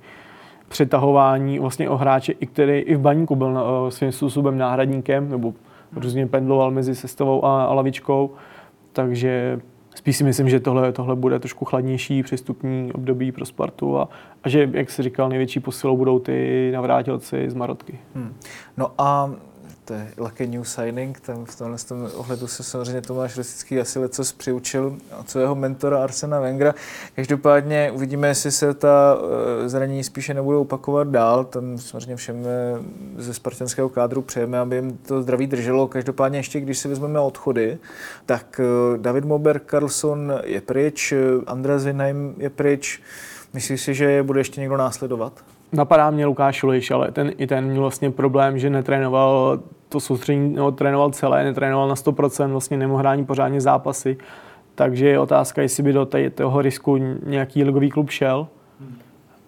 [0.73, 5.53] přetahování vlastně o hráče, i který i v baníku byl uh, svým způsobem náhradníkem, nebo
[5.95, 8.31] různě pendloval mezi sestavou a, a lavičkou,
[8.93, 9.59] takže
[9.95, 14.09] spíš si myslím, že tohle, tohle bude trošku chladnější přestupní období pro Spartu a,
[14.43, 17.99] a že, jak jsi říkal, největší posilou budou ty navrátilci z Marotky.
[18.15, 18.33] Hmm.
[18.77, 19.31] No a
[19.85, 23.99] to je lucky new signing, tam v tomhle tom ohledu se samozřejmě Tomáš Rosický asi
[23.99, 26.73] leco přiučil od svého mentora Arsena Wengera.
[27.15, 29.17] Každopádně uvidíme, jestli se ta
[29.65, 31.45] eh, zranění spíše nebudou opakovat dál.
[31.45, 35.87] Tam samozřejmě všem eh, ze spartanského kádru přejeme, aby jim to zdraví drželo.
[35.87, 37.77] Každopádně ještě, když si vezmeme odchody,
[38.25, 41.13] tak eh, David Mober Carlson je pryč,
[41.47, 43.01] Andreas Winheim je pryč.
[43.53, 45.33] Myslíš si, že bude ještě někdo následovat?
[45.73, 49.59] Napadá mě Lukáš Uliš, ale ten, i ten měl vlastně problém, že netrénoval
[49.89, 54.17] to soustředění, no, trénoval celé, netrénoval na 100%, vlastně nemohl hrát pořádně zápasy.
[54.75, 58.47] Takže je otázka, jestli by do toho risku nějaký ligový klub šel.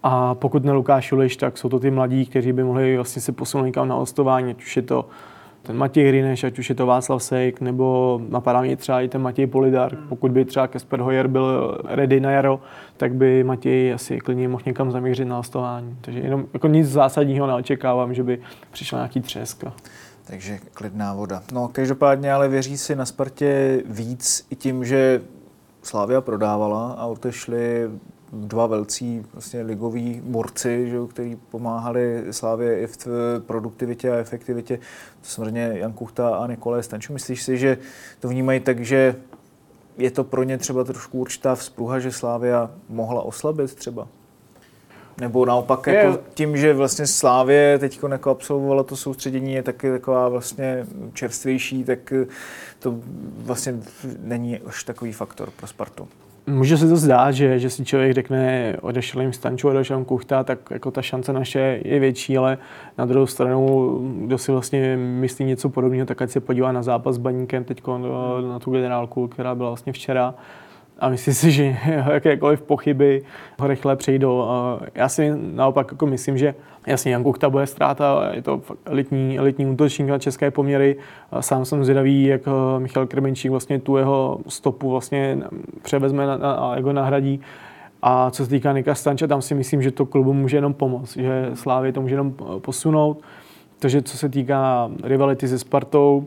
[0.04, 3.32] A pokud ne Lukáš Uliš, tak jsou to ty mladí, kteří by mohli vlastně se
[3.32, 5.06] posunout někam na hostování, ať už je to
[5.66, 9.22] ten Matěj Hrineš, ať už je to Václav Sejk, nebo napadá mě třeba i ten
[9.22, 9.96] Matěj Polidar.
[9.96, 10.08] Hmm.
[10.08, 12.60] Pokud by třeba Kasper Hoyer byl ready na jaro,
[12.98, 15.98] tak by Matěj asi klidně mohl někam zamířit na hostování.
[16.02, 18.40] Takže jenom jako nic zásadního neočekávám, že by
[18.72, 19.74] přišla nějaký třeska.
[20.28, 21.42] Takže klidná voda.
[21.54, 25.22] No, každopádně ale věří si na Spartě víc i tím, že
[25.84, 27.90] Slávia prodávala a odešli
[28.36, 32.98] dva velcí vlastně ligoví borci, že, kteří pomáhali Slávě i v
[33.40, 34.78] produktivitě a efektivitě.
[35.22, 37.14] To samozřejmě Jan Kuchta a Nikolaj Stanču.
[37.14, 37.78] Myslíš si, že
[38.20, 39.16] to vnímají tak, že
[39.98, 44.08] je to pro ně třeba trošku určitá vzpruha, že Slávia mohla oslabit třeba?
[45.18, 45.94] Nebo naopak je.
[45.94, 51.84] jako tím, že vlastně Slávě teď jako absolvovala to soustředění, je taky taková vlastně čerstvější,
[51.84, 52.14] tak
[52.80, 53.00] to
[53.38, 53.80] vlastně
[54.20, 56.08] není už takový faktor pro Spartu.
[56.48, 60.44] Může se to zdát, že, že si člověk řekne, odešel jim Stanču, odešel jim Kuchta,
[60.44, 62.58] tak jako ta šance naše je větší, ale
[62.98, 67.16] na druhou stranu, kdo si vlastně myslí něco podobného, tak ať se podívá na zápas
[67.16, 67.84] s Baníkem teď
[68.50, 70.36] na tu generálku, která byla vlastně včera
[71.00, 71.64] a myslím si, že
[72.12, 73.22] jakékoliv pochyby
[73.60, 74.46] ho rychle přejdou.
[74.96, 76.56] Já si naopak jako myslím, že
[76.88, 80.96] jasně Jan Kuchta bude ztráta, je to elitní, elitní útočník na české poměry.
[81.40, 85.38] Sám jsem zvědavý, jak eh, Michal Krmenčík vlastně tu jeho stopu vlastně
[85.82, 87.42] převezme a jak ho nahradí.
[88.02, 91.18] A co se týká Nika Stanča, tam si myslím, že to klubu může jenom pomoct,
[91.18, 93.22] že Slávě to může jenom posunout.
[93.80, 96.26] Takže co se týká rivality se Spartou,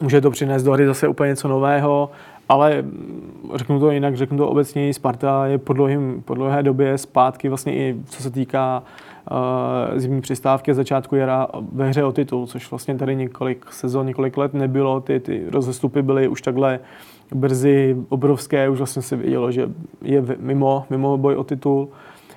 [0.00, 2.10] může to přinést do hry zase úplně něco nového
[2.48, 2.84] ale
[3.54, 7.74] řeknu to jinak, řeknu to obecně, Sparta je po, dlouhým, po dlouhé době zpátky vlastně
[7.74, 8.82] i co se týká
[9.30, 14.36] uh, zimní přistávky začátku jara ve hře o titul, což vlastně tady několik sezon, několik
[14.36, 15.00] let nebylo.
[15.00, 16.80] Ty, ty rozestupy byly už takhle
[17.34, 19.68] brzy obrovské, už vlastně se vidělo, že
[20.02, 21.88] je mimo, mimo boj o titul.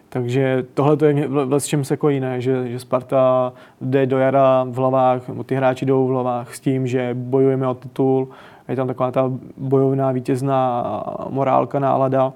[0.09, 4.65] Takže tohle to je v čem se jako jiné, že, že Sparta jde do jara
[4.69, 8.27] v hlavách, ty hráči jdou v hlavách s tím, že bojujeme o titul,
[8.69, 10.83] je tam taková ta bojovná vítězná
[11.29, 12.33] morálka, nálada.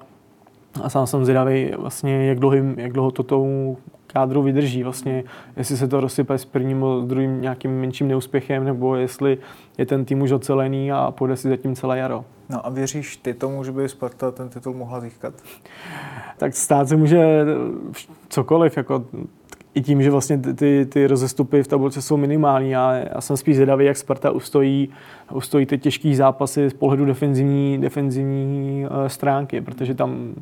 [0.82, 4.82] A sám jsem zvědavý, vlastně, jak, dlouho, jak dlouho to tomu kádru vydrží.
[4.82, 5.24] Vlastně,
[5.56, 9.38] jestli se to rozsype s prvním s druhým nějakým menším neúspěchem, nebo jestli
[9.78, 12.24] je ten tým už ocelený a půjde si zatím celé jaro.
[12.50, 15.34] No a věříš ty tomu, že by Sparta ten titul mohla získat?
[16.38, 17.44] Tak stát se může
[18.28, 19.04] cokoliv, jako
[19.74, 22.70] i tím, že vlastně ty, ty rozestupy v tabulce jsou minimální.
[22.70, 24.88] Já, já jsem spíš zvědavý, jak Sparta ustojí,
[25.32, 30.34] ustojí ty těžké zápasy z pohledu defenzivní, defenzivní uh, stránky, protože tam,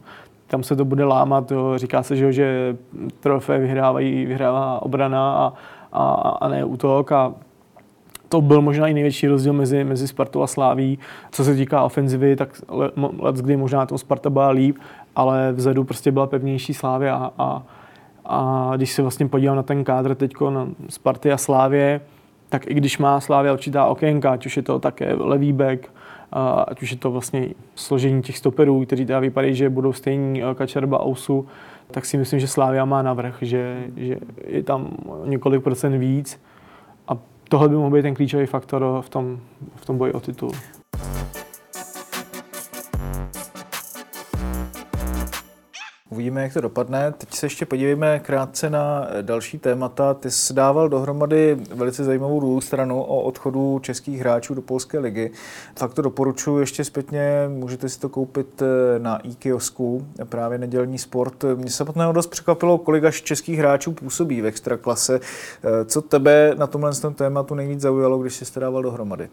[0.46, 1.50] tam se to bude lámat.
[1.50, 1.72] Jo.
[1.76, 2.76] Říká se, že, že
[3.20, 5.52] trofé vyhrávají, vyhrává obrana a,
[5.92, 6.04] a,
[6.40, 7.12] a ne útok.
[7.12, 7.34] A
[8.28, 10.98] to byl možná i největší rozdíl mezi, mezi Spartou a Sláví.
[11.30, 12.62] Co se týká ofenzivy, tak
[13.20, 14.76] let, kdy možná to Sparta byla líp,
[15.16, 17.62] ale vzadu prostě byla pevnější Slávy a, a
[18.24, 22.00] a když se vlastně podívám na ten kádr teď na Sparty a Slávě,
[22.48, 25.88] tak i když má Slávě určitá okénka, ať už je to také levý back,
[26.68, 31.06] ať už je to vlastně složení těch stoperů, kteří teda vypadají, že budou stejní Kačerba
[31.06, 31.46] Ousu,
[31.90, 36.40] tak si myslím, že Slávia má navrh, že, že je tam několik procent víc
[37.08, 39.38] a tohle by mohl být ten klíčový faktor v tom,
[39.76, 40.50] v tom boji o titul.
[46.12, 47.12] Uvidíme, jak to dopadne.
[47.18, 50.14] Teď se ještě podívejme krátce na další témata.
[50.14, 55.30] Ty jsi dával dohromady velice zajímavou druhou stranu o odchodu českých hráčů do Polské ligy.
[55.74, 61.44] Tak to doporučuji ještě zpětně, můžete si to koupit eh, na e-kiosku, právě nedělní sport.
[61.54, 65.20] Mě samotného dost překvapilo, kolik až českých hráčů působí v extraklase.
[65.64, 69.28] Eh, co tebe na tomhle tématu nejvíc zaujalo, když jsi to dával dohromady?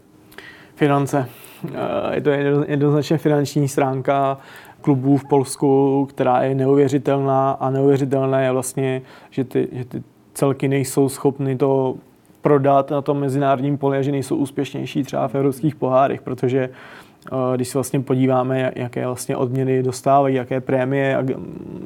[0.76, 1.26] Finance.
[1.74, 2.30] Eh, je to
[2.68, 4.38] jednoznačně finanční stránka
[4.82, 10.68] klubů v Polsku, která je neuvěřitelná a neuvěřitelné je vlastně, že ty, že ty celky
[10.68, 11.96] nejsou schopny to
[12.42, 17.56] prodat na tom mezinárodním poli a že nejsou úspěšnější třeba v evropských pohárech, protože eh,
[17.56, 21.24] když se vlastně podíváme, jaké vlastně odměny dostávají, jaké prémie a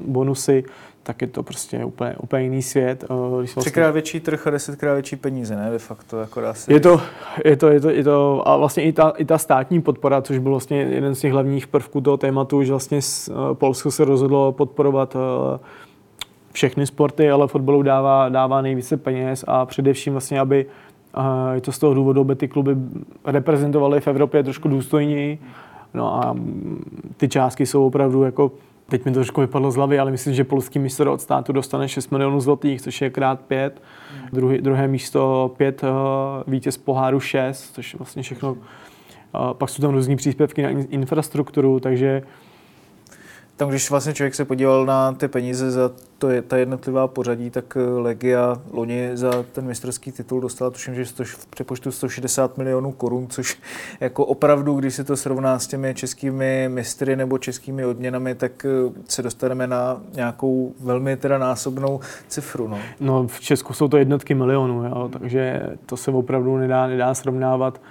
[0.07, 0.63] bonusy,
[1.03, 3.03] tak je to prostě úplně, úplně jiný svět.
[3.03, 3.07] Eh,
[3.39, 3.61] když vlastně...
[3.61, 5.71] Třikrát větší trh a desetkrát větší peníze, ne?
[5.71, 7.01] De facto, jako dá se je to,
[7.45, 10.37] je to, je to, je to, a vlastně i ta, i ta státní podpora, což
[10.37, 14.51] byl vlastně jeden z těch hlavních prvků toho tématu, že vlastně eh, Polsko se rozhodlo
[14.51, 15.59] podporovat eh,
[16.51, 20.65] všechny sporty, ale fotbalu dává, dává nejvíce peněz a především vlastně, aby
[21.53, 22.75] je to z toho důvodu, aby ty kluby
[23.25, 25.39] reprezentovaly v Evropě trošku důstojněji.
[25.93, 26.35] No a
[27.17, 28.51] ty částky jsou opravdu jako
[28.93, 31.89] Teď mi to trošku vypadlo z hlavy, ale myslím, že polský mistr od státu dostane
[31.89, 33.81] 6 milionů zlotých, což je krát 5.
[34.11, 34.29] Hmm.
[34.33, 38.51] Druhý, druhé místo 5, uh, eh, vítěz poháru 6, což je vlastně všechno.
[38.51, 38.57] Uh,
[39.53, 42.21] pak jsou tam různý příspěvky na infrastrukturu, takže
[43.57, 45.91] tam, když vlastně člověk se podíval na ty peníze za
[46.23, 50.95] to je ta jednotlivá pořadí, tak eh, Legia loni za ten mistrovský titul dostala, tuším,
[50.95, 53.57] že v přepočtu 160 milionů korun, což
[53.99, 59.01] jako opravdu, když se to srovná s těmi českými mistry nebo českými odměnami, tak eh,
[59.07, 62.67] se dostaneme na nějakou velmi teda násobnou cifru.
[62.67, 67.13] No, no v Česku jsou to jednotky milionů, jo, takže to se opravdu nedá, nedá
[67.13, 67.81] srovnávat.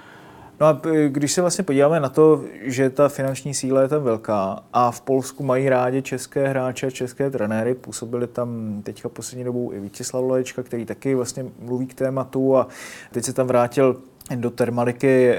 [0.59, 4.63] No a když se vlastně podíváme na to, že ta finanční síla je tam velká
[4.73, 9.79] a v Polsku mají rádi české hráče, české trenéry, působili tam teďka poslední dobou i
[9.79, 12.67] Vítězslav Loječka, který taky vlastně mluví k tématu a
[13.11, 13.97] teď se tam vrátil
[14.35, 15.37] do termaliky eh,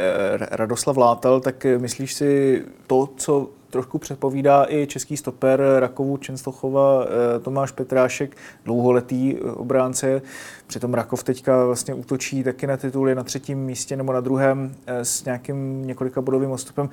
[0.50, 7.40] Radoslav Látal, tak myslíš si to, co trošku předpovídá i český stoper Rakovu Čenstochova eh,
[7.40, 10.22] Tomáš Petrášek, dlouholetý eh, obránce.
[10.66, 15.04] Přitom Rakov teďka vlastně útočí taky na tituly na třetím místě nebo na druhém eh,
[15.04, 16.90] s nějakým několika bodovým odstupem.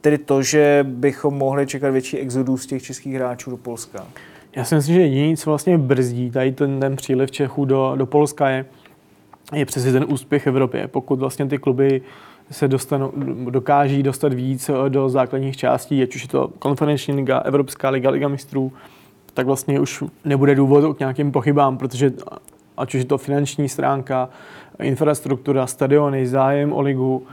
[0.00, 4.06] Tedy to, že bychom mohli čekat větší exodus těch českých hráčů do Polska.
[4.56, 8.06] Já si myslím, že jediný, co vlastně brzdí tady ten, ten příliv Čechů do, do
[8.06, 8.64] Polska je,
[9.52, 10.88] je přesně ten úspěch v Evropě.
[10.88, 12.02] Pokud vlastně ty kluby
[12.52, 13.12] se dostanou,
[13.50, 18.10] dokáží dostat víc eh, do základních částí, ať už je to konferenční liga, Evropská liga,
[18.10, 18.72] liga mistrů,
[19.34, 22.12] tak vlastně už nebude důvod k nějakým pochybám, protože
[22.76, 24.28] ať už je to finanční stránka,
[24.82, 27.26] infrastruktura, stadiony, zájem o ligu,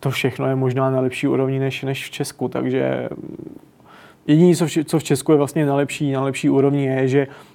[0.00, 3.08] to všechno je možná na lepší úrovni než, než v Česku, takže
[4.26, 7.53] jediné, co v, Česku je vlastně na lepší, na lepší úrovni, je, že Eh,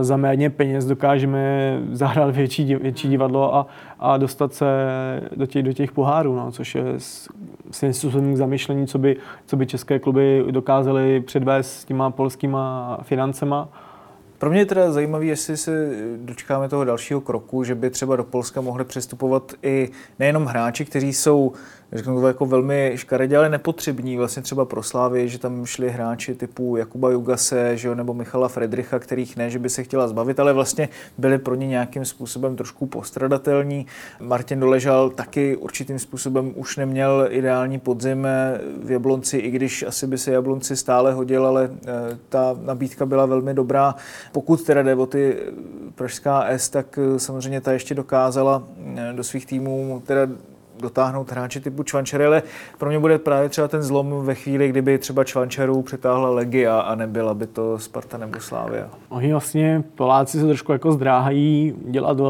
[0.00, 3.66] za méně peněz dokážeme zahrát větší, větší divadlo a,
[3.98, 4.66] a dostat se
[5.36, 6.84] do těch, do těch pohárů, no, což je
[7.70, 12.98] svým způsobem k zamýšlení, co by, co by české kluby dokázaly předvést s těma polskýma
[13.02, 13.68] financema.
[14.38, 18.24] Pro mě je teda zajímavé, jestli se dočkáme toho dalšího kroku, že by třeba do
[18.24, 21.52] Polska mohli přestupovat i nejenom hráči, kteří jsou
[21.92, 26.34] řeknu to jako velmi škaredě, ale nepotřební vlastně třeba pro Slávy, že tam šli hráči
[26.34, 30.40] typu Jakuba Jugase že jo, nebo Michala Fredricha, kterých ne, že by se chtěla zbavit,
[30.40, 33.86] ale vlastně byli pro ně nějakým způsobem trošku postradatelní.
[34.20, 38.26] Martin Doležal taky určitým způsobem už neměl ideální podzim
[38.82, 43.26] v Jablonci, i když asi by se Jablonci stále hodil, ale eh, ta nabídka byla
[43.26, 43.94] velmi dobrá.
[44.32, 45.36] Pokud teda jde o ty
[45.94, 48.62] Pražská S, tak eh, samozřejmě ta ještě dokázala
[48.96, 50.28] eh, do svých týmů teda
[50.80, 52.42] dotáhnout hráči typu Čvančery, ale
[52.78, 56.94] pro mě bude právě třeba ten zlom ve chvíli, kdyby třeba Čvančerů přetáhla Legia a
[56.94, 58.88] nebyla by to Sparta nebo Slávia.
[59.08, 62.20] Oni vlastně Poláci se trošku jako zdráhají dělat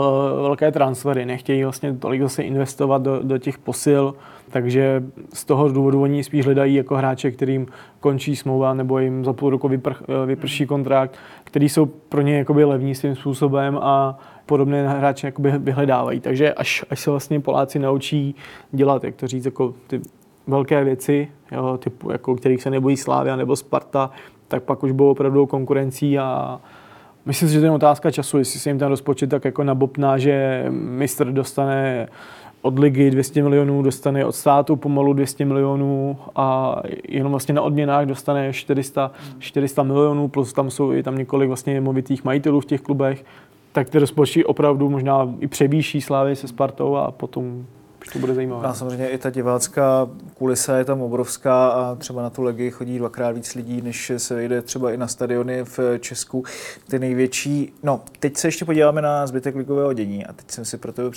[0.40, 4.14] velké transfery, nechtějí vlastně tolik zase investovat do, do těch posil,
[4.51, 7.66] takže z toho důvodu oni spíš hledají jako hráče, kterým
[8.01, 9.92] končí smlouva nebo jim za půl roku vypr,
[10.26, 14.18] vyprší kontrakt, který jsou pro ně jakoby levní svým způsobem a
[14.49, 16.20] podobné hráče vyhledávají.
[16.20, 18.34] Takže až, až se vlastně Poláci naučí
[18.72, 20.01] dělat, jak to říct, jako ty
[20.46, 24.11] velké věci, jo, typu, jako, kterých se nebojí Slávia nebo Sparta,
[24.49, 26.61] tak pak už budou opravdu konkurencí a
[27.26, 30.18] myslím si, že to je otázka času, jestli se jim ten rozpočet tak jako nabopná,
[30.18, 32.09] že mistr dostane
[32.62, 36.76] od ligy 200 milionů, dostane od státu pomalu 200 milionů a
[37.09, 41.80] jenom vlastně na odměnách dostane 400, 400 milionů, plus tam jsou i tam několik vlastně
[41.80, 43.24] movitých majitelů v těch klubech,
[43.72, 47.66] tak ty rozpočty opravdu možná i převýší Slávy se Spartou a potom
[48.12, 48.68] to bude zajímavé.
[48.68, 52.98] A samozřejmě i ta divácká kulisa je tam obrovská a třeba na tu legii chodí
[52.98, 56.44] dvakrát víc lidí, než se vejde třeba i na stadiony v Česku.
[56.88, 60.78] Ty největší, no teď se ještě podíváme na zbytek ligového dění a teď jsem si
[60.78, 61.11] pro tebe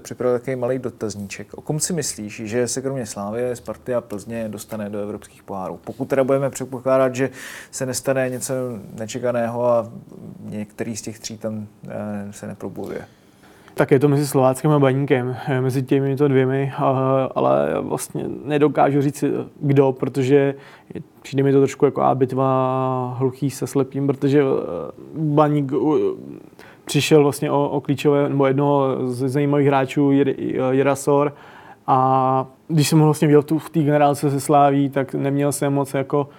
[0.00, 1.54] připravil takový malý dotazníček.
[1.54, 5.80] O kom si myslíš, že se kromě Slávy, Sparty a Plzně dostane do evropských pohárů?
[5.84, 7.30] Pokud teda budeme předpokládat, že
[7.70, 8.54] se nestane něco
[8.98, 9.92] nečekaného a
[10.40, 13.06] některý z těch tří tam eh, se neprobuje.
[13.78, 16.72] Tak je to mezi Slováckem a Baníkem, eh, mezi těmi to dvěmi,
[17.34, 19.24] ale vlastně nedokážu říct
[19.60, 20.54] kdo, protože
[21.22, 24.44] přijde mi to trošku jako a bitva hluchý se slepým, protože eh,
[25.14, 25.72] Baník
[26.84, 30.10] přišel vlastně o, o klíčové, nebo jednoho z zajímavých hráčů,
[30.70, 31.34] Jirasor,
[31.86, 35.72] a když jsem ho vlastně viděl tu, v té generálce se Sláví, tak neměl jsem
[35.72, 36.32] moc jako Mm,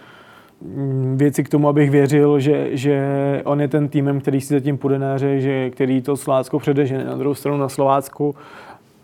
[1.15, 3.01] věci k tomu, abych věřil, že, že
[3.45, 7.03] on je ten týmem, který si zatím půjde na hře, že, který to Slovácko předežene.
[7.03, 8.35] Na druhou stranu na Slovácku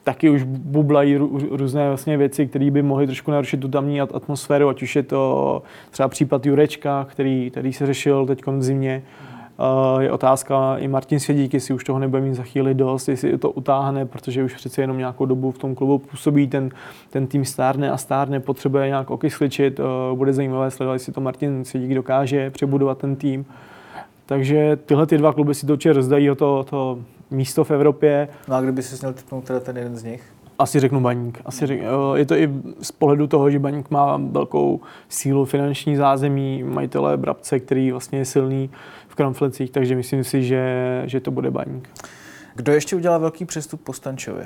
[0.04, 1.18] taky už bublají
[1.52, 5.64] různé vlastně věci, které by mohly trošku narušit tu tamní atmosféru, ať už je to
[5.92, 9.04] třeba případ Jurečka, který, který se řešil teď v zimě,
[10.00, 13.52] je otázka i Martin Svědík, jestli už toho nebude mít za chvíli dost, jestli to
[13.52, 16.70] utáhne, protože už přece jenom nějakou dobu v tom klubu působí, ten,
[17.10, 19.80] ten tým stárne a stárne, potřebuje nějak okysličit,
[20.16, 23.46] bude zajímavé sledovat, jestli to Martin Svědík dokáže přebudovat ten tým.
[24.26, 27.00] Takže tyhle ty dva kluby si to určitě rozdají o to, to
[27.32, 28.28] místo v Evropě.
[28.48, 30.24] No a kdyby si měl typnout teda ten jeden z nich?
[30.60, 31.42] Asi řeknu baník.
[31.46, 31.82] Asi řek,
[32.16, 32.50] je to i
[32.82, 34.80] z pohledu toho, že baník má velkou
[35.10, 38.70] sílu finanční zázemí, majitele Brabce, který vlastně je silný
[39.14, 41.90] v Kramflecích, takže myslím si, že, že to bude baník.
[42.56, 44.46] Kdo ještě udělal velký přestup po Stančovi?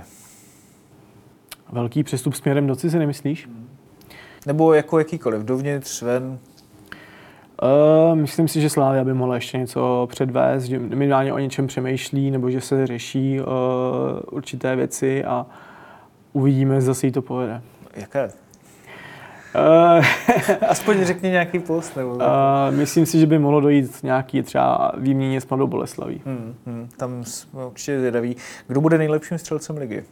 [1.72, 3.50] Velký přestup směrem do cizy, nemyslíš?
[4.46, 6.40] Nebo jako jakýkoliv, dovnitř, ven?
[7.62, 12.32] Uh, myslím si, že Slávia by mohla ještě něco předvést, že minimálně o něčem přemýšlí,
[12.32, 13.46] nebo že se řeší uh,
[14.32, 15.46] určité věci a
[16.34, 17.62] uvidíme, zase jí to povede.
[17.96, 18.30] Jaké?
[19.56, 20.06] Uh,
[20.70, 21.96] Aspoň řekni nějaký post.
[21.96, 22.10] Nebo...
[22.10, 22.22] Uh,
[22.70, 26.22] myslím si, že by mohlo dojít nějaký třeba výměně s Mladou Boleslaví.
[26.26, 28.36] Hmm, hmm, tam jsme určitě zvědaví.
[28.68, 30.04] Kdo bude nejlepším střelcem ligy?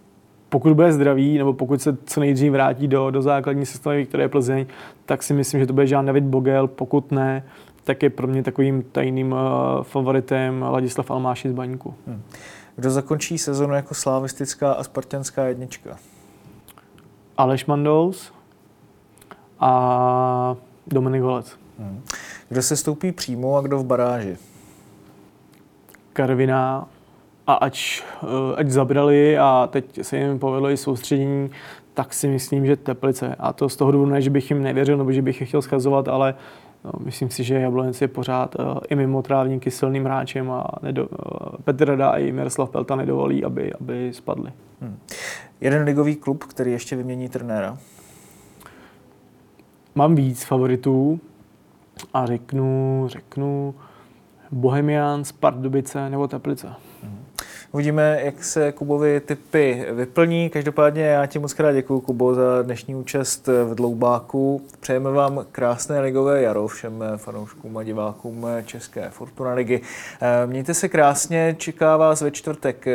[0.49, 4.29] Pokud bude zdravý, nebo pokud se co nejdřív vrátí do, do základní sestavy, které je
[4.29, 4.65] Plzeň,
[5.05, 6.67] tak si myslím, že to bude Jean David Bogel.
[6.67, 7.43] Pokud ne,
[7.83, 9.39] tak je pro mě takovým tajným uh,
[9.83, 11.93] favoritem Ladislav Almáši z Baníku.
[12.07, 12.21] Hmm.
[12.75, 15.97] Kdo zakončí sezonu jako slavistická a spartianská jednička?
[17.37, 18.31] Aleš Mandous,
[19.65, 20.55] a
[20.87, 21.57] Dominik Holec.
[21.79, 22.01] Hmm.
[22.49, 24.37] Kdo se stoupí přímo a kdo v baráži?
[26.13, 26.87] Karviná
[27.47, 31.49] a ať, eh, ať zabrali a teď se jim povedlo i soustředění,
[31.93, 33.35] tak si myslím, že Teplice.
[33.39, 35.61] A to z toho důvodu ne, že bych jim nevěřil nebo že bych je chtěl
[35.61, 36.35] schazovat, ale
[36.83, 41.07] no, myslím si, že Jablonec je pořád uh, i mimo trávníky silným hráčem a nedo,
[41.07, 41.17] uh,
[41.63, 44.51] Petr Rada a i Miroslav Pelta nedovolí, aby, aby spadli.
[44.81, 44.97] Hmm.
[45.61, 47.77] Jeden ligový klub, který ještě vymění trenéra?
[49.95, 51.19] Mám víc favoritů
[52.13, 53.75] a řeknu, řeknu
[54.51, 56.73] Bohemians, Pardubice nebo Teplice.
[57.75, 60.49] Uvidíme, jak se Kubovi typy vyplní.
[60.49, 64.61] Každopádně já ti moc krát děkuji, Kubo, za dnešní účast v Dloubáku.
[64.79, 69.81] Přejeme vám krásné ligové jaro všem fanouškům a divákům České Fortuna ligy.
[70.45, 72.85] Mějte se krásně, čeká vás ve čtvrtek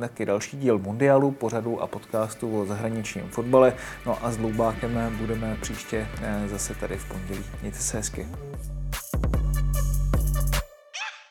[0.00, 3.72] taky další díl Mundialu, pořadu a podcastu o zahraničním fotbale.
[4.06, 6.06] No a s Dloubákem budeme příště
[6.46, 7.44] zase tady v pondělí.
[7.62, 8.26] Mějte se hezky.